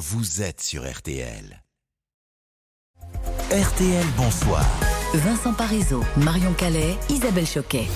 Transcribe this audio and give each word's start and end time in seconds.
vous 0.00 0.40
êtes 0.40 0.62
sur 0.62 0.90
RTL. 0.90 1.62
RTL, 3.52 4.06
bonsoir. 4.16 4.64
Vincent 5.12 5.52
Parisot, 5.52 6.02
Marion 6.16 6.54
Calais, 6.54 6.96
Isabelle 7.10 7.46
Choquet. 7.46 7.86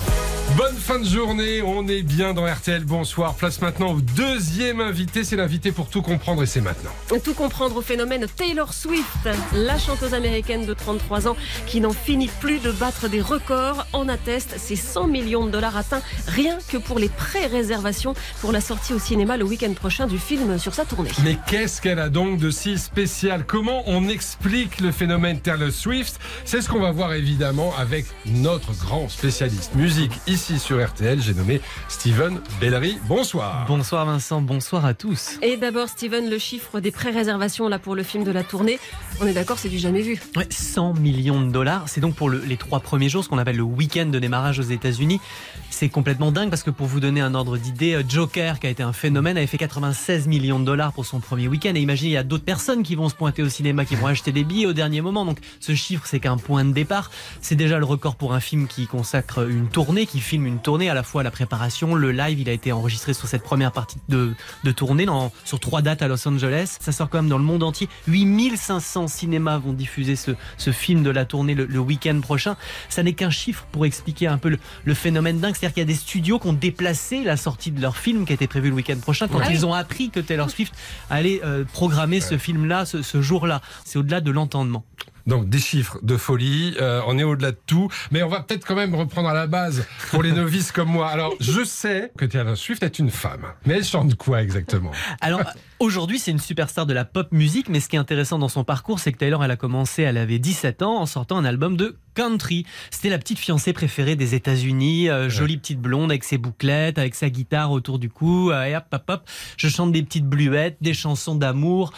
Bonne 0.53 0.75
fin 0.77 0.99
de 0.99 1.05
journée, 1.05 1.61
on 1.61 1.85
est 1.87 2.01
bien 2.01 2.33
dans 2.33 2.45
RTL, 2.45 2.85
bonsoir. 2.85 3.33
Place 3.33 3.61
maintenant 3.61 3.91
au 3.91 3.99
deuxième 3.99 4.79
invité, 4.79 5.25
c'est 5.25 5.35
l'invité 5.35 5.73
pour 5.73 5.89
tout 5.89 6.01
comprendre 6.01 6.43
et 6.43 6.45
c'est 6.45 6.61
maintenant. 6.61 6.91
Tout 7.23 7.33
comprendre 7.33 7.75
au 7.75 7.81
phénomène 7.81 8.25
Taylor 8.37 8.73
Swift, 8.73 9.27
la 9.53 9.77
chanteuse 9.77 10.13
américaine 10.13 10.65
de 10.65 10.73
33 10.73 11.27
ans 11.27 11.35
qui 11.65 11.81
n'en 11.81 11.91
finit 11.91 12.29
plus 12.39 12.59
de 12.59 12.71
battre 12.71 13.09
des 13.09 13.19
records, 13.19 13.85
en 13.91 14.07
atteste 14.07 14.57
ses 14.57 14.77
100 14.77 15.07
millions 15.07 15.45
de 15.45 15.51
dollars 15.51 15.75
atteints 15.75 16.03
rien 16.27 16.57
que 16.69 16.77
pour 16.77 16.99
les 16.99 17.09
pré-réservations 17.09 18.13
pour 18.39 18.53
la 18.53 18.61
sortie 18.61 18.93
au 18.93 18.99
cinéma 18.99 19.35
le 19.35 19.43
week-end 19.43 19.73
prochain 19.73 20.07
du 20.07 20.19
film 20.19 20.57
sur 20.57 20.73
sa 20.73 20.85
tournée. 20.85 21.11
Mais 21.25 21.37
qu'est-ce 21.47 21.81
qu'elle 21.81 21.99
a 21.99 22.09
donc 22.09 22.37
de 22.37 22.49
si 22.49 22.77
spécial? 22.77 23.45
Comment 23.45 23.83
on 23.87 24.07
explique 24.07 24.79
le 24.79 24.91
phénomène 24.93 25.41
Taylor 25.41 25.71
Swift? 25.71 26.17
C'est 26.45 26.61
ce 26.61 26.69
qu'on 26.69 26.81
va 26.81 26.91
voir 26.91 27.13
évidemment 27.13 27.73
avec 27.77 28.05
notre 28.27 28.71
grand 28.77 29.09
spécialiste 29.09 29.75
musique 29.75 30.13
ici 30.35 30.59
sur 30.59 30.85
RTL. 30.85 31.21
J'ai 31.21 31.33
nommé 31.33 31.61
Steven 31.87 32.41
Bellery. 32.59 32.97
Bonsoir. 33.07 33.65
Bonsoir 33.69 34.05
Vincent, 34.05 34.41
bonsoir 34.41 34.85
à 34.85 34.93
tous. 34.93 35.37
Et 35.41 35.55
d'abord, 35.55 35.87
Steven, 35.87 36.29
le 36.29 36.37
chiffre 36.37 36.81
des 36.81 36.91
pré-réservations 36.91 37.69
là 37.69 37.79
pour 37.79 37.95
le 37.95 38.03
film 38.03 38.25
de 38.25 38.31
la 38.31 38.43
tournée, 38.43 38.77
on 39.21 39.27
est 39.27 39.33
d'accord, 39.33 39.57
c'est 39.57 39.69
du 39.69 39.77
jamais 39.79 40.01
vu. 40.01 40.21
Ouais, 40.35 40.45
100 40.49 40.95
millions 40.95 41.39
de 41.39 41.51
dollars, 41.51 41.85
c'est 41.87 42.01
donc 42.01 42.15
pour 42.15 42.29
le- 42.29 42.39
les 42.45 42.57
trois 42.57 42.81
premiers 42.81 43.07
jours, 43.07 43.23
ce 43.23 43.29
qu'on 43.29 43.37
appelle 43.37 43.55
le 43.55 43.63
week-end 43.63 44.07
de 44.07 44.19
démarrage 44.19 44.59
aux 44.59 44.63
États-Unis. 44.63 45.21
C'est 45.69 45.87
complètement 45.89 46.33
dingue 46.33 46.49
parce 46.49 46.63
que 46.63 46.69
pour 46.69 46.87
vous 46.87 46.99
donner 46.99 47.21
un 47.21 47.33
ordre 47.33 47.57
d'idée, 47.57 47.93
euh, 47.93 48.03
Joker, 48.07 48.59
qui 48.59 48.67
a 48.67 48.69
été 48.69 48.83
un 48.83 48.93
phénomène, 48.93 49.37
avait 49.37 49.47
fait 49.47 49.57
96 49.57 50.27
millions 50.27 50.59
de 50.59 50.65
dollars 50.65 50.91
pour 50.91 51.05
son 51.05 51.21
premier 51.21 51.47
week-end. 51.47 51.73
Et 51.75 51.79
imaginez, 51.79 52.09
il 52.11 52.13
y 52.13 52.17
a 52.17 52.23
d'autres 52.23 52.43
personnes 52.45 52.83
qui 52.83 52.95
vont 52.95 53.07
se 53.07 53.15
pointer 53.15 53.41
au 53.41 53.49
cinéma, 53.49 53.85
qui 53.85 53.95
vont 53.95 54.07
acheter 54.07 54.33
des 54.33 54.43
billets 54.43 54.65
au 54.65 54.73
dernier 54.73 54.99
moment. 54.99 55.23
Donc 55.23 55.37
ce 55.61 55.73
chiffre, 55.75 56.03
c'est 56.05 56.19
qu'un 56.19 56.37
point 56.37 56.65
de 56.65 56.73
départ. 56.73 57.09
C'est 57.41 57.55
déjà 57.55 57.79
le 57.79 57.85
record 57.85 58.15
pour 58.17 58.33
un 58.33 58.41
film 58.41 58.67
qui 58.67 58.85
consacre 58.85 59.47
une 59.49 59.67
tournée, 59.67 60.05
qui 60.05 60.19
filme 60.25 60.45
une 60.47 60.59
tournée, 60.59 60.89
à 60.89 60.93
la 60.93 61.03
fois 61.03 61.23
la 61.23 61.31
préparation, 61.31 61.95
le 61.95 62.11
live. 62.11 62.39
Il 62.39 62.49
a 62.49 62.51
été 62.51 62.71
enregistré 62.71 63.13
sur 63.13 63.27
cette 63.27 63.43
première 63.43 63.71
partie 63.71 63.97
de, 64.09 64.33
de 64.63 64.71
tournée, 64.71 65.05
dans, 65.05 65.31
sur 65.45 65.59
trois 65.59 65.81
dates 65.81 66.01
à 66.01 66.07
Los 66.07 66.27
Angeles. 66.27 66.77
Ça 66.79 66.91
sort 66.91 67.09
quand 67.09 67.19
même 67.19 67.29
dans 67.29 67.37
le 67.37 67.43
monde 67.43 67.63
entier. 67.63 67.87
8500 68.07 69.07
cinémas 69.07 69.57
vont 69.59 69.73
diffuser 69.73 70.15
ce, 70.15 70.31
ce 70.57 70.71
film 70.71 71.03
de 71.03 71.09
la 71.09 71.25
tournée 71.25 71.53
le, 71.53 71.65
le 71.65 71.79
week-end 71.79 72.19
prochain. 72.21 72.57
Ça 72.89 73.03
n'est 73.03 73.13
qu'un 73.13 73.29
chiffre 73.29 73.65
pour 73.71 73.85
expliquer 73.85 74.27
un 74.27 74.37
peu 74.37 74.49
le, 74.49 74.59
le 74.83 74.93
phénomène 74.93 75.39
dingue. 75.39 75.55
C'est-à-dire 75.55 75.73
qu'il 75.73 75.81
y 75.81 75.85
a 75.85 75.87
des 75.87 75.93
studios 75.95 76.39
qui 76.39 76.47
ont 76.47 76.53
déplacé 76.53 77.23
la 77.23 77.37
sortie 77.37 77.71
de 77.71 77.81
leur 77.81 77.95
film 77.95 78.25
qui 78.25 78.33
était 78.33 78.47
prévu 78.47 78.69
le 78.69 78.75
week-end 78.75 78.97
prochain 78.97 79.27
quand 79.27 79.39
Ah 79.43 79.51
ils 79.51 79.65
ont 79.65 79.73
appris 79.73 80.09
que 80.09 80.19
Taylor 80.19 80.49
Swift 80.49 80.73
allait 81.09 81.41
euh, 81.43 81.63
programmer 81.71 82.19
ce 82.19 82.37
film-là, 82.37 82.85
ce, 82.85 83.01
ce 83.01 83.21
jour-là. 83.21 83.61
C'est 83.85 83.99
au-delà 83.99 84.21
de 84.21 84.31
l'entendement. 84.31 84.83
Donc 85.27 85.49
des 85.49 85.59
chiffres 85.59 85.97
de 86.03 86.17
folie, 86.17 86.75
euh, 86.79 87.01
on 87.07 87.17
est 87.17 87.23
au-delà 87.23 87.51
de 87.51 87.57
tout, 87.65 87.89
mais 88.11 88.21
on 88.21 88.29
va 88.29 88.41
peut-être 88.41 88.65
quand 88.65 88.75
même 88.75 88.93
reprendre 88.93 89.27
à 89.27 89.33
la 89.33 89.47
base 89.47 89.85
pour 90.11 90.21
les 90.21 90.31
novices 90.31 90.71
comme 90.71 90.89
moi. 90.89 91.09
Alors 91.09 91.33
je 91.39 91.63
sais 91.63 92.11
que 92.17 92.25
Taylor 92.25 92.55
Swift 92.55 92.83
est 92.83 92.99
une 92.99 93.09
femme, 93.09 93.45
mais 93.65 93.75
elle 93.75 93.83
chante 93.83 94.15
quoi 94.15 94.43
exactement? 94.43 94.91
Alors 95.21 95.41
aujourd'hui, 95.79 96.19
c'est 96.19 96.31
une 96.31 96.39
superstar 96.39 96.85
de 96.85 96.93
la 96.93 97.05
pop 97.05 97.31
musique, 97.31 97.69
mais 97.69 97.79
ce 97.79 97.89
qui 97.89 97.95
est 97.95 97.99
intéressant 97.99 98.37
dans 98.37 98.49
son 98.49 98.63
parcours, 98.63 98.99
c'est 98.99 99.11
que 99.11 99.17
Taylor, 99.17 99.43
elle 99.43 99.51
a 99.51 99.55
commencé, 99.55 100.03
elle 100.03 100.17
avait 100.17 100.39
17 100.39 100.83
ans 100.83 100.97
en 100.97 101.05
sortant 101.05 101.37
un 101.37 101.45
album 101.45 101.75
de 101.75 101.97
country. 102.13 102.65
C'était 102.91 103.09
la 103.09 103.17
petite 103.17 103.39
fiancée 103.39 103.73
préférée 103.73 104.15
des 104.15 104.35
États-Unis, 104.35 105.09
euh, 105.09 105.29
jolie 105.29 105.57
petite 105.57 105.79
blonde 105.79 106.11
avec 106.11 106.23
ses 106.23 106.37
bouclettes, 106.37 106.97
avec 106.97 107.15
sa 107.15 107.29
guitare 107.29 107.71
autour 107.71 107.99
du 107.99 108.09
cou, 108.09 108.51
euh, 108.51 108.63
et 108.63 108.75
hop, 108.75 108.85
hop, 108.91 109.03
hop. 109.09 109.29
Je 109.57 109.67
chante 109.67 109.91
des 109.91 110.03
petites 110.03 110.27
bluettes, 110.27 110.77
des 110.81 110.93
chansons 110.93 111.35
d'amour. 111.35 111.93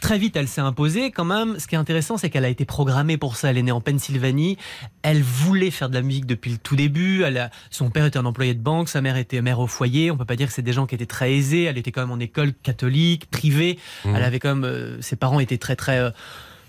Très 0.00 0.18
vite, 0.18 0.36
elle 0.36 0.46
s'est 0.46 0.60
imposée 0.60 1.10
quand 1.10 1.24
même. 1.24 1.58
Ce 1.58 1.66
qui 1.66 1.74
est 1.74 1.78
intéressant, 1.78 2.16
c'est 2.16 2.30
qu'elle 2.30 2.44
a 2.44 2.48
été 2.48 2.64
programmée 2.64 3.16
pour 3.16 3.34
ça. 3.36 3.50
Elle 3.50 3.58
est 3.58 3.62
née 3.62 3.72
en 3.72 3.80
Pennsylvanie. 3.80 4.56
Elle 5.02 5.22
voulait 5.22 5.70
faire 5.70 5.88
de 5.88 5.94
la 5.94 6.02
musique 6.02 6.26
depuis 6.26 6.50
le 6.52 6.58
tout 6.58 6.76
début. 6.76 7.22
Elle 7.22 7.38
a- 7.38 7.50
Son 7.70 7.90
père 7.90 8.04
était 8.06 8.18
un 8.18 8.24
employé 8.26 8.54
de 8.54 8.60
banque, 8.60 8.88
sa 8.88 9.00
mère 9.00 9.16
était 9.16 9.40
mère 9.42 9.58
au 9.58 9.66
foyer. 9.66 10.10
On 10.10 10.16
peut 10.16 10.24
pas 10.24 10.36
dire 10.36 10.48
que 10.48 10.52
c'est 10.52 10.62
des 10.62 10.72
gens 10.74 10.86
qui 10.86 10.94
étaient 10.94 11.06
très 11.06 11.32
aisés. 11.32 11.64
Elle 11.64 11.78
était 11.78 11.92
quand 11.92 12.02
même 12.02 12.10
en 12.12 12.20
école 12.20 12.52
catholique, 12.62 13.28
privée. 13.30 13.78
Mhm. 14.04 14.16
Elle 14.16 14.22
avait 14.22 14.38
quand 14.38 14.54
même, 14.54 14.64
euh, 14.64 15.00
ses 15.00 15.16
parents 15.16 15.40
étaient 15.40 15.58
très 15.58 15.76
très 15.76 15.98
euh, 15.98 16.10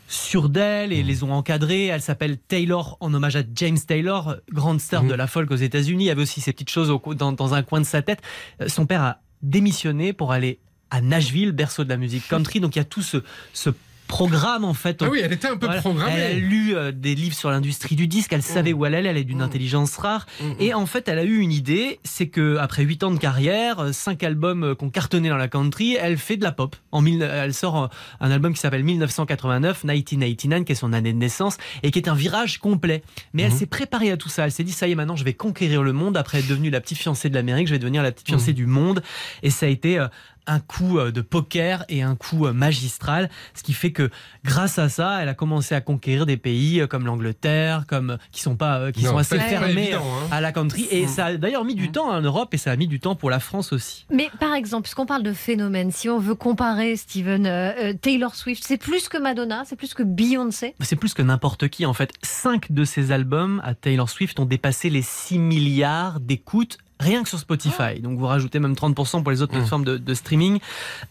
sûrs 0.08 0.48
d'elle 0.50 0.94
et 0.94 1.04
les 1.04 1.24
ont 1.24 1.34
encadrés. 1.34 1.88
Elle 1.88 2.02
s'appelle 2.02 2.38
Taylor 2.38 2.98
en 3.02 3.14
hommage 3.14 3.36
à 3.36 3.44
James 3.56 3.78
Taylor, 3.86 4.38
grande 4.54 4.80
star 4.80 5.04
Mhm. 5.04 5.10
de 5.10 5.14
la 5.16 5.28
folk 5.28 5.52
aux 5.52 5.56
États-Unis. 5.56 6.06
Il 6.06 6.08
y 6.08 6.12
avait 6.12 6.22
aussi 6.22 6.40
ces 6.40 6.54
petites 6.54 6.70
choses 6.70 6.90
au 6.90 7.02
dans, 7.14 7.34
dans 7.34 7.54
un 7.54 7.62
coin 7.62 7.82
de 7.82 7.86
sa 7.86 8.02
tête. 8.02 8.22
Euh, 8.62 8.70
Son 8.70 8.86
père 8.86 9.02
a 9.04 9.18
démissionné 9.44 10.14
pour 10.14 10.32
aller 10.32 10.60
à 10.92 11.02
Nashville, 11.02 11.52
berceau 11.52 11.84
de 11.84 11.90
la 11.90 11.98
musique 11.98 12.28
country. 12.28 12.60
Donc 12.60 12.76
il 12.76 12.80
y 12.80 12.82
a 12.82 12.86
tout 12.86 13.02
ce, 13.02 13.18
ce 13.54 13.70
programme 14.08 14.64
en 14.64 14.74
fait. 14.74 15.02
Ah 15.04 15.10
oui, 15.10 15.20
elle 15.22 15.34
était 15.34 15.50
un 15.50 15.58
peu 15.58 15.66
Voilà. 15.66 15.82
programmée. 15.82 16.14
Elle 16.16 16.38
a 16.38 16.40
lu 16.40 16.74
euh, 16.78 16.94
des 16.94 17.14
livres 17.14 17.36
sur 17.36 17.50
l'industrie 17.52 17.98
du 17.98 18.08
disque, 18.08 18.32
elle 18.32 18.42
savait 18.42 18.72
où 18.72 18.86
elle 18.86 18.96
allait, 18.96 19.10
elle 19.10 19.18
est 19.18 19.26
d'une 19.26 19.40
Mm. 19.40 19.42
intelligence 19.42 19.98
rare. 19.98 20.26
Mhm. 20.42 20.56
Et 20.62 20.74
en 20.74 20.86
fait, 20.86 21.10
elle 21.10 21.20
a 21.20 21.26
eu 21.26 21.40
une 21.40 21.52
idée, 21.52 22.00
c'est 22.06 22.28
que 22.30 22.56
après 22.56 22.84
8 22.84 23.04
ans 23.04 23.12
de 23.12 23.18
carrière, 23.20 23.80
euh, 23.80 23.92
cinq 23.92 24.24
albums 24.24 24.64
euh, 24.64 24.76
qu'on 24.76 24.90
cartonné 24.90 25.28
dans 25.28 25.36
la 25.36 25.50
country, 25.50 25.98
elle 26.00 26.18
fait 26.18 26.38
de 26.38 26.44
la 26.46 26.54
pop. 26.54 26.78
En 26.94 27.02
mille- 27.02 27.22
elle 27.22 27.54
sort 27.54 27.84
euh, 27.84 27.88
un 28.22 28.32
album 28.32 28.54
qui 28.54 28.62
s'appelle 28.62 28.86
1989, 28.86 29.84
1989, 29.84 30.64
qui 30.66 30.72
est 30.72 30.76
son 30.76 30.94
année 30.94 31.12
de 31.12 31.18
naissance 31.18 31.58
et 31.84 31.92
qui 31.92 32.00
est 32.00 32.08
un 32.08 32.16
virage 32.16 32.60
complet. 32.60 33.04
Mais 33.34 33.44
elle 33.44 33.52
Mhm. 33.52 33.58
s'est 33.58 33.66
préparée 33.66 34.12
à 34.12 34.16
tout 34.16 34.30
ça. 34.30 34.46
Elle 34.46 34.54
s'est 34.54 34.64
dit 34.64 34.72
ça 34.72 34.88
y 34.88 34.94
est, 34.94 34.96
maintenant 34.96 35.18
je 35.18 35.26
vais 35.26 35.34
conquérir 35.34 35.84
le 35.84 35.92
monde. 35.92 36.16
Après 36.16 36.40
être 36.40 36.48
devenue 36.48 36.70
la 36.70 36.80
petite 36.80 36.98
fiancée 36.98 37.28
de 37.30 37.36
l'Amérique, 37.36 37.68
je 37.68 37.74
vais 37.74 37.80
devenir 37.80 38.04
la 38.04 38.14
petite 38.14 38.28
fiancée 38.28 38.54
du 38.54 38.68
monde. 38.68 39.04
Et 39.44 39.50
ça 39.50 39.66
a 39.66 39.70
été 39.70 40.00
euh, 40.00 40.08
un 40.48 40.60
coup 40.60 40.98
euh, 41.00 41.12
de 41.12 41.22
poker 41.22 41.86
et 41.90 42.02
un 42.02 42.16
coup 42.16 42.46
euh, 42.46 42.54
magistral, 42.54 43.30
ce 43.54 43.64
qui 43.64 43.74
fait 43.74 43.92
que 43.92 44.10
grâce 44.44 44.80
à 44.80 44.90
ça, 44.90 45.22
elle 45.22 45.30
a 45.30 45.34
commencé 45.34 45.76
à 45.76 45.82
conquérir 45.82 46.26
des 46.26 46.38
pays 46.38 46.82
euh, 46.82 46.88
comme 46.88 47.06
l'Angleterre, 47.06 47.86
comme 47.88 48.18
qui 48.32 48.42
sont 48.42 48.56
pas 48.56 48.92
qui 48.92 49.04
Non, 49.04 49.12
sont 49.12 49.18
assez 49.18 49.40
fermés 49.40 49.84
évident, 49.90 50.02
hein. 50.04 50.28
à 50.32 50.42
la 50.42 50.52
country. 50.52 50.88
Et 50.92 51.08
ça 51.08 51.26
a 51.26 51.38
d'ailleurs 51.38 51.66
mis 51.66 51.76
du 51.76 51.92
temps 51.92 52.10
en 52.10 52.22
Europe 52.22 52.54
et 52.54 52.58
ça 52.58 52.72
a 52.72 52.76
mis 52.76 52.88
du 52.88 53.00
temps 53.00 53.16
pour 53.16 53.30
la 53.30 53.40
France 53.40 53.74
aussi. 53.74 54.06
Mais 54.10 54.30
par 54.40 54.54
exemple, 54.54 54.84
puisqu'on 54.84 55.06
parle 55.06 55.24
de 55.24 55.34
phénomène, 55.34 55.92
si 55.92 56.10
on 56.10 56.20
veut 56.20 56.36
comparer 56.36 56.96
Steven 56.96 57.46
euh, 57.46 57.94
Taylor 57.94 58.36
Swift, 58.36 58.64
c'est 58.66 58.78
plus 58.78 59.10
que 59.10 59.18
Madonna, 59.18 59.64
c'est 59.66 59.76
plus 59.76 59.94
que 59.94 60.04
Beyoncé. 60.04 60.76
C'est 60.82 60.96
plus 60.96 61.14
que 61.14 61.22
n'importe 61.22 61.68
qui 61.68 61.86
en 61.86 61.94
fait. 61.94 62.14
Cinq 62.22 62.72
de 62.72 62.86
ses 62.86 63.12
albums 63.12 63.62
à 63.64 63.74
Taylor 63.76 64.10
Swift 64.10 64.40
ont 64.40 64.46
dépassé 64.46 64.90
les 64.90 65.02
6 65.02 65.40
milliards 65.40 66.20
d'écoutes 66.20 66.78
rien 67.00 67.24
que 67.24 67.30
sur 67.30 67.40
Spotify. 67.40 68.00
Donc 68.02 68.18
vous 68.20 68.26
rajoutez 68.26 68.60
même 68.60 68.74
30% 68.74 69.24
pour 69.24 69.32
les 69.32 69.42
autres 69.42 69.54
Mmh. 69.54 69.58
plateformes 69.58 69.86
de, 69.86 69.98
de 69.98 70.14
streaming. 70.14 70.60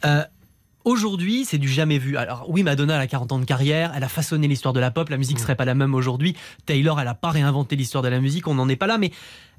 Euh, 0.05 0.23
Aujourd'hui, 0.87 1.45
c'est 1.45 1.59
du 1.59 1.69
jamais 1.69 1.99
vu. 1.99 2.17
Alors 2.17 2.45
oui, 2.49 2.63
Madonna 2.63 2.95
elle 2.95 3.01
a 3.01 3.07
40 3.09 3.33
ans 3.33 3.39
de 3.41 3.45
carrière, 3.45 3.93
elle 3.97 4.05
a 4.05 4.09
façonné 4.09 4.47
l'histoire 4.47 4.73
de 4.73 4.79
la 4.79 4.93
pop, 4.93 5.09
la 5.09 5.17
musique 5.17 5.41
serait 5.41 5.57
pas 5.57 5.65
la 5.65 5.75
même 5.75 5.97
aujourd'hui. 5.97 6.37
Taylor, 6.65 7.01
elle 7.01 7.09
a 7.09 7.15
pas 7.15 7.31
réinventé 7.31 7.75
l'histoire 7.75 8.05
de 8.05 8.09
la 8.09 8.21
musique, 8.21 8.47
on 8.47 8.55
n'en 8.55 8.69
est 8.69 8.77
pas 8.77 8.87
là, 8.87 8.97
mais 8.97 9.11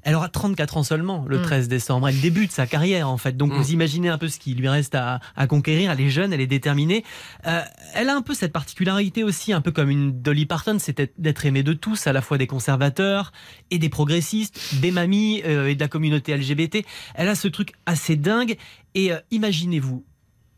elle 0.04 0.14
aura 0.14 0.30
34 0.30 0.78
ans 0.78 0.82
seulement 0.84 1.26
le 1.28 1.38
Mm. 1.40 1.42
13 1.42 1.68
décembre. 1.68 2.08
Elle 2.08 2.18
débute 2.22 2.50
sa 2.50 2.66
carrière 2.66 3.10
en 3.10 3.18
fait. 3.18 3.36
Donc 3.36 3.52
Mm. 3.52 3.56
vous 3.58 3.72
imaginez 3.72 4.08
un 4.08 4.16
peu 4.16 4.28
ce 4.28 4.38
qui 4.38 4.54
lui 4.54 4.70
reste 4.70 4.94
à, 4.94 5.20
à 5.36 5.46
conquérir. 5.46 5.90
Elle 5.90 6.00
est 6.00 6.08
jeune, 6.08 6.32
elle 6.32 6.40
est 6.40 6.46
déterminée. 6.46 7.04
Euh, 7.46 7.60
elle 7.94 8.08
a 8.08 8.16
un 8.16 8.22
peu 8.22 8.32
cette 8.32 8.54
particularité 8.54 9.22
aussi, 9.22 9.52
un 9.52 9.60
peu 9.60 9.70
comme 9.70 9.90
une 9.90 10.22
Dolly 10.22 10.46
Parton, 10.46 10.78
c'est 10.80 11.12
d'être 11.18 11.44
aimée 11.44 11.62
de 11.62 11.74
tous, 11.74 12.06
à 12.06 12.14
la 12.14 12.22
fois 12.22 12.38
des 12.38 12.46
conservateurs 12.46 13.32
et 13.70 13.78
des 13.78 13.90
progressistes, 13.90 14.76
des 14.80 14.92
mamies 14.92 15.42
euh, 15.44 15.66
et 15.68 15.74
de 15.74 15.80
la 15.80 15.88
communauté 15.88 16.34
LGBT. 16.34 16.86
Elle 17.16 17.28
a 17.28 17.34
ce 17.34 17.48
truc 17.48 17.74
assez 17.84 18.16
dingue. 18.16 18.56
Et 18.94 19.12
euh, 19.12 19.18
imaginez-vous, 19.30 20.06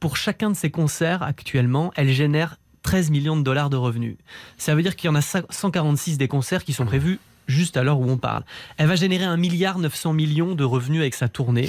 pour 0.01 0.17
chacun 0.17 0.51
de 0.51 0.57
ses 0.57 0.71
concerts 0.71 1.23
actuellement, 1.23 1.93
elle 1.95 2.11
génère 2.11 2.57
13 2.83 3.11
millions 3.11 3.37
de 3.37 3.43
dollars 3.43 3.71
de 3.71 3.77
revenus. 3.77 4.17
Ça 4.57 4.75
veut 4.75 4.83
dire 4.83 4.97
qu'il 4.97 5.09
y 5.09 5.11
en 5.11 5.15
a 5.15 5.21
146 5.21 6.19
des 6.19 6.29
concerts 6.29 6.65
qui 6.65 6.73
sont 6.73 6.87
prévus 6.87 7.21
juste 7.47 7.77
à 7.77 7.83
l'heure 7.83 8.01
où 8.01 8.09
on 8.09 8.17
parle. 8.17 8.45
Elle 8.79 8.87
va 8.87 8.97
générer 8.97 9.25
1 9.25 9.37
milliard 9.37 9.79
900 9.79 10.15
millions 10.15 10.55
de 10.55 10.65
revenus 10.65 11.01
avec 11.01 11.15
sa 11.15 11.29
tournée. 11.29 11.69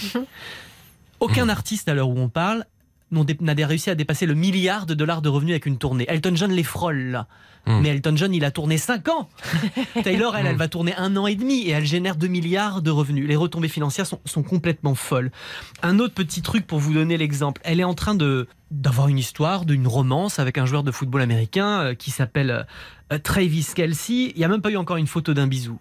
Aucun 1.19 1.49
artiste 1.49 1.89
à 1.89 1.93
l'heure 1.93 2.09
où 2.09 2.17
on 2.17 2.29
parle 2.29 2.65
n'a 3.11 3.67
réussi 3.67 3.89
à 3.89 3.95
dépasser 3.95 4.25
le 4.25 4.33
milliard 4.33 4.85
de 4.85 4.93
dollars 4.93 5.21
de 5.21 5.29
revenus 5.29 5.53
avec 5.53 5.65
une 5.65 5.77
tournée. 5.77 6.05
Elton 6.07 6.35
John 6.35 6.51
les 6.51 6.63
frôle 6.63 6.97
là. 6.97 7.27
Mm. 7.67 7.79
Mais 7.81 7.89
Elton 7.89 8.15
John, 8.15 8.33
il 8.33 8.43
a 8.43 8.51
tourné 8.51 8.77
5 8.77 9.07
ans. 9.09 9.29
Taylor, 10.03 10.35
elle, 10.35 10.47
elle 10.47 10.55
va 10.55 10.67
tourner 10.67 10.95
un 10.95 11.15
an 11.17 11.27
et 11.27 11.35
demi 11.35 11.61
et 11.61 11.71
elle 11.71 11.85
génère 11.85 12.15
2 12.15 12.27
milliards 12.27 12.81
de 12.81 12.89
revenus. 12.89 13.27
Les 13.27 13.35
retombées 13.35 13.67
financières 13.67 14.07
sont, 14.07 14.19
sont 14.25 14.43
complètement 14.43 14.95
folles. 14.95 15.31
Un 15.83 15.99
autre 15.99 16.13
petit 16.13 16.41
truc 16.41 16.65
pour 16.65 16.79
vous 16.79 16.93
donner 16.93 17.17
l'exemple. 17.17 17.61
Elle 17.63 17.79
est 17.79 17.85
en 17.85 17.93
train 17.93 18.15
de 18.15 18.47
d'avoir 18.71 19.09
une 19.09 19.19
histoire, 19.19 19.65
d'une 19.65 19.85
romance 19.85 20.39
avec 20.39 20.57
un 20.57 20.65
joueur 20.65 20.83
de 20.83 20.91
football 20.91 21.21
américain 21.21 21.81
euh, 21.81 21.93
qui 21.93 22.09
s'appelle 22.09 22.65
euh, 23.11 23.19
Travis 23.19 23.67
Kelsey. 23.75 24.31
Il 24.33 24.37
n'y 24.37 24.45
a 24.45 24.47
même 24.47 24.61
pas 24.61 24.71
eu 24.71 24.77
encore 24.77 24.95
une 24.95 25.07
photo 25.07 25.33
d'un 25.33 25.45
bisou. 25.45 25.77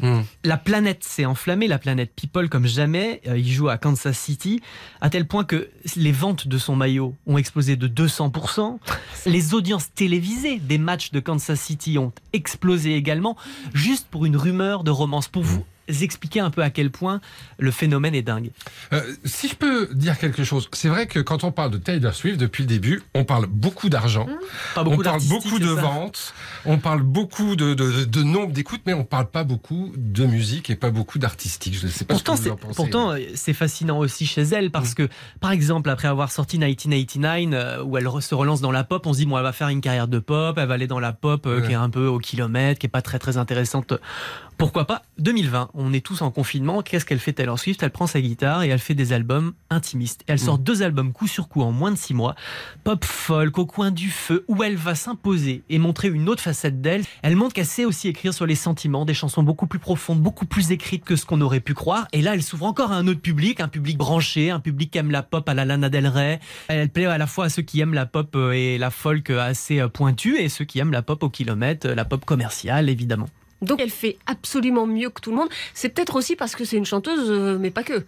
Hmm. 0.00 0.22
La 0.42 0.56
planète 0.56 1.04
s'est 1.04 1.24
enflammée, 1.24 1.68
la 1.68 1.78
planète 1.78 2.12
People 2.14 2.48
comme 2.48 2.66
jamais. 2.66 3.22
Euh, 3.28 3.38
il 3.38 3.48
joue 3.50 3.68
à 3.68 3.78
Kansas 3.78 4.18
City, 4.18 4.60
à 5.00 5.10
tel 5.10 5.26
point 5.26 5.44
que 5.44 5.70
les 5.96 6.12
ventes 6.12 6.48
de 6.48 6.58
son 6.58 6.74
maillot 6.74 7.14
ont 7.26 7.38
explosé 7.38 7.76
de 7.76 7.86
200%. 7.86 8.78
Les 9.26 9.54
audiences 9.54 9.94
télévisées 9.94 10.58
des 10.58 10.78
matchs 10.78 11.12
de 11.12 11.20
Kansas 11.20 11.60
City 11.60 11.98
ont 11.98 12.12
explosé 12.32 12.96
également, 12.96 13.36
juste 13.72 14.08
pour 14.10 14.26
une 14.26 14.36
rumeur 14.36 14.82
de 14.82 14.90
romance. 14.90 15.28
Pour 15.28 15.44
vous 15.44 15.64
expliquer 15.88 16.40
un 16.40 16.50
peu 16.50 16.62
à 16.62 16.70
quel 16.70 16.90
point 16.90 17.20
le 17.58 17.70
phénomène 17.70 18.14
est 18.14 18.22
dingue. 18.22 18.50
Euh, 18.92 19.00
si 19.24 19.48
je 19.48 19.54
peux 19.54 19.88
dire 19.94 20.18
quelque 20.18 20.44
chose, 20.44 20.68
c'est 20.72 20.88
vrai 20.88 21.06
que 21.06 21.18
quand 21.20 21.44
on 21.44 21.52
parle 21.52 21.70
de 21.70 21.78
Taylor 21.78 22.14
Swift 22.14 22.38
depuis 22.38 22.62
le 22.62 22.68
début, 22.68 23.02
on 23.14 23.24
parle 23.24 23.46
beaucoup 23.46 23.88
d'argent, 23.88 24.26
Pas 24.74 24.82
on 24.84 24.96
parle 24.98 25.22
beaucoup 25.28 25.58
de 25.58 25.66
ventes, 25.68 26.34
on 26.64 26.78
parle 26.78 27.02
beaucoup 27.02 27.56
de, 27.56 27.74
de, 27.74 28.04
de 28.04 28.22
nombre 28.22 28.52
d'écoutes, 28.52 28.82
mais 28.86 28.94
on 28.94 29.04
parle 29.04 29.26
pas 29.30 29.44
beaucoup 29.44 29.92
de 29.96 30.24
musique 30.26 30.70
et 30.70 30.76
pas 30.76 30.90
beaucoup 30.90 31.18
d'artistique. 31.18 31.78
Je 31.78 31.86
ne 31.86 31.90
sais 31.90 32.04
pas 32.04 32.14
Pourtant, 32.14 32.36
ce 32.36 32.42
que 32.42 32.48
vous 32.48 32.56
c'est, 32.56 32.64
en 32.64 32.68
pensez. 32.68 32.76
pourtant, 32.76 33.10
euh, 33.12 33.18
c'est 33.34 33.52
fascinant 33.54 33.98
aussi 33.98 34.26
chez 34.26 34.42
elle 34.42 34.70
parce 34.70 34.92
Mm. 34.92 34.94
que, 34.94 35.08
par 35.40 35.50
exemple, 35.52 35.90
après 35.90 36.08
avoir 36.08 36.30
sorti 36.30 36.58
1989, 36.58 37.52
euh, 37.54 37.82
où 37.82 37.96
elle 37.98 38.08
se 38.22 38.34
relance 38.34 38.60
dans 38.60 38.72
la 38.72 38.84
pop, 38.84 39.06
on 39.06 39.12
se 39.12 39.18
dit, 39.18 39.26
bon, 39.26 39.36
elle 39.36 39.42
va 39.42 39.52
faire 39.52 39.68
une 39.68 39.80
carrière 39.80 40.08
de 40.08 40.18
pop, 40.18 40.56
elle 40.58 40.66
va 40.68 40.74
aller 40.74 40.86
dans 40.86 41.00
la 41.00 41.12
pop 41.12 41.46
euh, 41.46 41.60
Ouais. 41.60 41.66
qui 41.66 41.72
est 41.72 41.76
un 41.76 41.90
peu 41.90 42.06
au 42.06 42.18
kilomètre, 42.18 42.78
qui 42.80 42.86
est 42.86 42.88
pas 42.88 43.02
très 43.02 43.18
très 43.18 43.36
intéressante. 43.36 43.94
Pourquoi 44.56 44.86
pas 44.86 45.02
2020, 45.18 45.70
on 45.74 45.92
est 45.92 46.00
tous 46.04 46.22
en 46.22 46.30
confinement. 46.30 46.82
Qu'est-ce 46.82 47.04
qu'elle 47.04 47.18
fait 47.18 47.32
Taylor 47.32 47.58
Swift? 47.58 47.82
Elle 47.82 47.90
prend 47.90 48.06
sa 48.06 48.20
guitare 48.20 48.62
et 48.62 48.68
elle 48.68 48.78
fait 48.78 48.94
des 48.94 49.12
albums 49.12 49.52
intimistes. 49.68 50.22
Et 50.22 50.32
elle 50.32 50.38
sort 50.38 50.58
Mm. 50.58 50.62
deux 50.62 50.82
albums 50.82 51.12
coup 51.12 51.26
sur 51.26 51.48
coup 51.48 51.62
en 51.62 51.72
moins 51.72 51.90
de 51.90 51.96
six 51.96 52.14
mois. 52.14 52.34
Pop 52.84 53.04
folk 53.04 53.58
au 53.58 53.66
coin 53.66 53.90
du 53.90 54.10
feu, 54.10 54.44
où 54.48 54.62
elle 54.62 54.76
va 54.76 54.94
s'imposer 54.94 55.62
et 55.68 55.78
montrer 55.78 56.08
une 56.08 56.28
autre 56.28 56.42
facette 56.42 56.80
d'elle. 56.80 57.02
Elle 57.22 57.34
montre 57.36 57.52
qu'elle 57.52 57.66
sait 57.66 57.84
aussi 57.84 58.08
écrire 58.08 58.32
sur 58.32 58.46
les 58.46 58.54
sentiments, 58.54 59.04
des 59.04 59.14
chansons 59.14 59.42
beaucoup 59.42 59.66
plus 59.66 59.80
profondes, 59.80 60.20
beaucoup 60.20 60.46
plus 60.46 60.70
écrites 60.70 61.04
que 61.04 61.16
ce 61.16 61.26
qu'on 61.26 61.40
aurait 61.40 61.60
pu 61.60 61.74
croire. 61.74 62.06
Et 62.12 62.22
là, 62.22 62.34
elle 62.34 62.42
s'ouvre 62.42 62.66
encore 62.66 62.92
à 62.92 62.96
un 62.96 63.06
autre 63.08 63.20
public, 63.20 63.60
un 63.60 63.68
public 63.68 63.98
branché, 63.98 64.50
un 64.50 64.60
public 64.60 64.92
qui 64.92 64.98
aime 64.98 65.10
la 65.10 65.22
pop 65.24 65.48
à 65.48 65.54
la 65.54 65.64
Lana 65.64 65.88
Del 65.88 66.06
Rey. 66.06 66.38
Elle 66.68 66.88
plaît 66.88 67.06
à 67.06 67.18
la 67.18 67.26
fois 67.26 67.46
à 67.46 67.48
ceux 67.48 67.62
qui 67.62 67.80
aiment 67.80 67.94
la 67.94 68.06
pop 68.06 68.34
euh, 68.36 68.52
et 68.52 68.78
la 68.78 68.90
folk 68.90 69.30
assez 69.30 69.80
euh, 69.80 69.88
pointue 69.88 70.36
et 70.38 70.48
ceux 70.48 70.64
qui 70.64 70.78
aiment 70.78 70.92
la 70.92 71.02
pop 71.02 71.22
au 71.22 71.28
kilomètre, 71.28 71.88
euh, 71.88 71.94
la 71.94 72.04
pop 72.04 72.24
commerciale 72.24 72.88
évidemment. 72.88 73.28
Donc 73.64 73.80
elle 73.80 73.90
fait 73.90 74.18
absolument 74.26 74.86
mieux 74.86 75.10
que 75.10 75.20
tout 75.20 75.30
le 75.30 75.36
monde. 75.36 75.48
C'est 75.74 75.88
peut-être 75.88 76.16
aussi 76.16 76.36
parce 76.36 76.54
que 76.56 76.64
c'est 76.64 76.76
une 76.76 76.86
chanteuse, 76.86 77.30
euh, 77.30 77.58
mais 77.58 77.70
pas 77.70 77.82
que. 77.82 78.04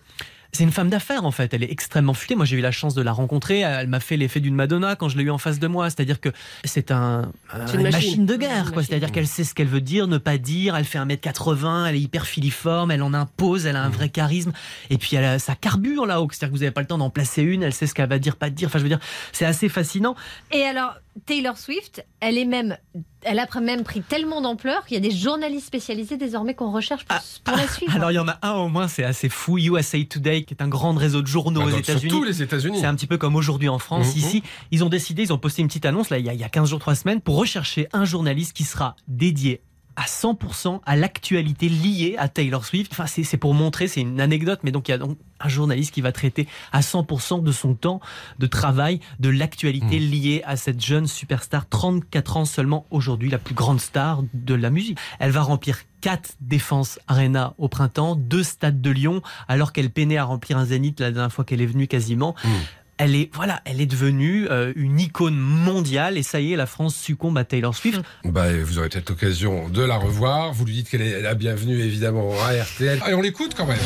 C'est 0.53 0.65
une 0.65 0.73
femme 0.73 0.89
d'affaires 0.89 1.27
en 1.27 1.33
fait, 1.33 1.53
elle 1.53 1.63
est 1.65 1.71
extrêmement 1.71 2.15
futée. 2.15 2.35
Moi 2.35 2.47
j'ai 2.47 2.57
eu 2.57 2.63
la 2.63 2.71
chance 2.71 2.95
de 2.95 3.03
la 3.03 3.13
rencontrer, 3.13 3.61
elle 3.61 3.89
m'a 3.89 4.01
fait 4.01 4.17
l'effet 4.17 4.41
d'une 4.41 4.55
Madonna 4.55 4.97
quand 4.97 5.11
je 5.11 5.19
l'ai 5.19 5.25
eu 5.25 5.31
en 5.31 5.37
face 5.37 5.59
de 5.59 5.67
moi, 5.67 5.91
c'est-à-dire 5.91 6.19
que 6.19 6.31
c'est 6.65 6.91
un, 6.91 7.31
une 7.53 7.61
une 7.61 7.83
machine. 7.83 7.91
machine 7.91 8.27
de 8.27 8.37
guerre, 8.37 8.73
quoi. 8.73 8.83
c'est-à-dire 8.83 9.13
qu'elle 9.13 9.27
sait 9.27 9.45
ce 9.45 9.53
qu'elle 9.53 9.67
veut 9.67 9.83
dire, 9.83 10.07
ne 10.07 10.17
pas 10.17 10.39
dire, 10.39 10.75
elle 10.75 10.87
fait 10.87 10.99
1m80, 10.99 11.89
elle 11.89 11.97
est 11.97 12.01
hyper 12.01 12.27
filiforme, 12.27 12.91
elle 12.91 13.03
en 13.03 13.13
impose, 13.13 13.67
elle 13.67 13.77
a 13.77 13.83
un 13.83 13.91
vrai 13.91 14.09
charisme, 14.09 14.53
et 14.89 14.97
puis 14.97 15.17
elle 15.17 15.25
a, 15.25 15.39
ça 15.39 15.57
carbure 15.57 16.07
là-haut, 16.07 16.29
c'est-à-dire 16.31 16.49
que 16.49 16.55
vous 16.55 16.61
n'avez 16.61 16.73
pas 16.73 16.81
le 16.81 16.87
temps 16.87 16.99
d'en 16.99 17.11
placer 17.11 17.43
une, 17.43 17.63
elle 17.63 17.75
sait 17.75 17.87
ce 17.87 17.93
qu'elle 17.93 18.09
va 18.09 18.19
dire, 18.19 18.37
pas 18.37 18.49
dire, 18.49 18.69
enfin 18.69 18.79
je 18.79 18.85
veux 18.85 18.89
dire, 18.89 19.01
c'est 19.33 19.45
assez 19.45 19.69
fascinant. 19.69 20.17
Et 20.53 20.63
alors, 20.63 20.95
Taylor 21.27 21.59
Swift, 21.59 22.03
elle 22.21 22.39
est 22.39 22.45
même, 22.47 22.79
elle 23.27 23.39
a 23.39 23.47
même 23.61 23.83
pris 23.85 24.03
tellement 24.03 24.41
d'ampleur 24.41 24.85
qu'il 24.85 24.95
y 24.95 24.99
a 24.99 25.01
des 25.01 25.11
journalistes 25.15 25.67
spécialisés 25.67 26.17
désormais 26.17 26.55
qu'on 26.55 26.71
recherche 26.71 27.05
pour, 27.05 27.17
pour 27.45 27.57
la 27.57 27.67
suivre. 27.67 27.95
Alors 27.95 28.11
il 28.11 28.15
y 28.15 28.19
en 28.19 28.29
a 28.29 28.39
un 28.43 28.53
au 28.53 28.69
moins, 28.69 28.87
c'est 28.89 29.05
assez 29.05 29.29
fou, 29.29 29.59
USA 29.59 29.99
Today, 30.05 30.45
qui 30.45 30.55
est 30.55 30.63
un 30.63 30.69
grand 30.69 30.95
réseau 30.95 31.23
de 31.23 31.27
journaux 31.27 31.63
Ah, 31.65 31.67
aux 31.67 31.79
États-Unis. 31.79 32.11
tous 32.11 32.25
les 32.25 32.43
États-Unis. 32.43 32.79
C'est 32.81 32.87
un 32.87 32.95
petit 32.95 33.07
peu 33.07 33.19
comme 33.19 33.35
aujourd'hui 33.37 33.69
en 33.69 33.79
France. 33.79 34.15
Mhm. 34.15 34.19
Ici, 34.23 34.43
ils 34.71 34.85
ont 34.85 34.89
décidé, 34.89 35.23
ils 35.23 35.33
ont 35.33 35.39
posté 35.39 35.63
une 35.63 35.69
petite 35.69 35.87
annonce 35.87 36.11
là, 36.11 36.19
il 36.19 36.27
y 36.27 36.29
a, 36.29 36.35
il 36.35 36.41
y 36.41 36.45
a 36.45 36.49
15 36.49 36.71
jours, 36.71 36.79
3 36.79 36.95
semaines, 36.95 37.21
pour 37.21 37.37
rechercher 37.37 37.89
un 37.93 38.05
journaliste 38.05 38.53
qui 38.53 38.65
sera 38.65 38.95
dédié 39.09 39.61
à 39.97 40.05
100% 40.05 40.81
à 40.85 40.97
l'actualité 40.97 41.69
liée 41.69 42.15
à 42.19 42.29
Taylor 42.29 42.65
Swift. 42.65 42.93
Enfin, 42.93 43.07
c'est 43.07 43.25
c'est 43.25 43.37
pour 43.37 43.55
montrer, 43.55 43.89
c'est 43.89 44.03
une 44.03 44.21
anecdote, 44.21 44.61
mais 44.63 44.71
donc 44.71 44.89
il 44.89 44.93
y 44.93 44.95
a 44.95 44.99
donc 44.99 45.17
un 45.41 45.49
journaliste 45.49 45.93
qui 45.93 46.01
va 46.01 46.13
traiter 46.13 46.47
à 46.73 46.81
100% 46.81 47.43
de 47.43 47.53
son 47.53 47.75
temps 47.75 48.01
de 48.39 48.47
travail 48.47 49.01
de 49.21 49.29
l'actualité 49.29 49.99
liée 49.99 50.43
à 50.47 50.57
cette 50.57 50.81
jeune 50.81 51.07
superstar, 51.07 51.69
34 51.69 52.37
ans 52.37 52.45
seulement 52.45 52.87
aujourd'hui, 52.91 53.29
la 53.29 53.39
plus 53.39 53.55
grande 53.55 53.81
star 53.81 54.23
de 54.33 54.55
la 54.55 54.71
musique. 54.71 54.99
Elle 55.19 55.31
va 55.31 55.43
remplir 55.43 55.81
quatre 56.01 56.35
défenses 56.41 56.99
Arena 57.09 57.55
au 57.59 57.69
printemps, 57.69 58.17
deux 58.17 58.43
stades 58.43 58.81
de 58.81 58.91
Lyon, 58.91 59.23
alors 59.49 59.73
qu'elle 59.73 59.91
peinait 59.91 60.19
à 60.19 60.25
remplir 60.25 60.57
un 60.57 60.67
zénith 60.67 61.01
la 61.01 61.11
dernière 61.11 61.33
fois 61.33 61.45
qu'elle 61.45 61.61
est 61.61 61.67
venue 61.67 61.89
quasiment. 61.89 62.35
Elle 62.99 63.15
est, 63.15 63.31
voilà, 63.35 63.61
elle 63.67 63.81
est 63.81 63.87
devenue 63.87 64.47
euh, 64.51 64.73
une 64.75 64.99
icône 64.99 65.37
mondiale 65.37 66.17
et 66.17 66.23
ça 66.23 66.41
y 66.41 66.53
est, 66.53 66.57
la 66.57 66.67
France 66.67 66.97
succombe 66.97 67.37
à 67.37 67.45
Taylor 67.45 67.75
Swift. 67.75 68.01
Bah, 68.25 68.47
vous 68.65 68.79
aurez 68.79 68.89
peut-être 68.89 69.11
l'occasion 69.11 69.69
de 69.69 69.83
la 69.83 69.97
revoir. 69.97 70.53
Vous 70.55 70.65
lui 70.65 70.73
dites 70.73 70.89
qu'elle 70.89 71.03
est 71.03 71.21
la 71.21 71.35
bienvenue 71.35 71.79
évidemment 71.79 72.33
à 72.43 72.63
RTL. 72.63 73.03
On 73.13 73.21
l'écoute 73.21 73.55
quand 73.55 73.67
même. 73.67 73.77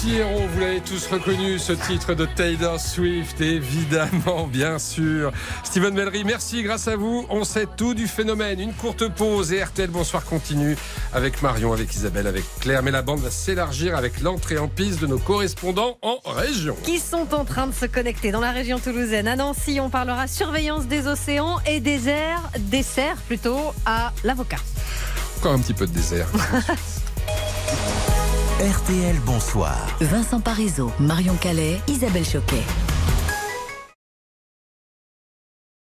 Anti-héros, 0.00 0.46
vous 0.54 0.60
l'avez 0.60 0.80
tous 0.80 1.06
reconnu, 1.08 1.58
ce 1.58 1.74
titre 1.74 2.14
de 2.14 2.24
Taylor 2.24 2.80
Swift, 2.80 3.38
évidemment, 3.42 4.46
bien 4.46 4.78
sûr. 4.78 5.30
Steven 5.62 5.94
Bellery, 5.94 6.24
merci, 6.24 6.62
grâce 6.62 6.88
à 6.88 6.96
vous, 6.96 7.26
on 7.28 7.44
sait 7.44 7.66
tout 7.76 7.92
du 7.92 8.06
phénomène. 8.06 8.60
Une 8.60 8.72
courte 8.72 9.06
pause 9.10 9.52
et 9.52 9.62
RTL 9.62 9.90
Bonsoir 9.90 10.24
continue 10.24 10.74
avec 11.12 11.42
Marion, 11.42 11.74
avec 11.74 11.94
Isabelle, 11.94 12.26
avec 12.26 12.44
Claire. 12.60 12.82
Mais 12.82 12.92
la 12.92 13.02
bande 13.02 13.20
va 13.20 13.30
s'élargir 13.30 13.94
avec 13.94 14.22
l'entrée 14.22 14.56
en 14.56 14.68
piste 14.68 15.00
de 15.00 15.06
nos 15.06 15.18
correspondants 15.18 15.98
en 16.00 16.18
région. 16.24 16.76
qui 16.82 16.98
sont 16.98 17.34
en 17.34 17.44
train 17.44 17.66
de 17.66 17.74
se 17.74 17.84
connecter 17.84 18.30
dans 18.30 18.40
la 18.40 18.52
région 18.52 18.78
toulousaine. 18.78 19.28
À 19.28 19.36
Nancy, 19.36 19.80
on 19.80 19.90
parlera 19.90 20.28
surveillance 20.28 20.86
des 20.86 21.08
océans 21.08 21.58
et 21.66 21.80
des 21.80 22.08
airs, 22.08 22.50
des 22.58 22.82
serres 22.82 23.20
plutôt, 23.26 23.74
à 23.84 24.14
l'avocat. 24.24 24.60
Encore 25.36 25.52
un 25.52 25.58
petit 25.58 25.74
peu 25.74 25.86
de 25.86 25.92
désert. 25.92 26.28
RTL 28.60 29.16
Bonsoir. 29.24 29.74
Vincent 30.02 30.38
Parisot, 30.40 30.92
Marion 31.00 31.36
Calais, 31.36 31.80
Isabelle 31.88 32.26
Choquet. 32.26 32.89